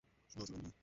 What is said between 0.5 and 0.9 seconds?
আমি নই।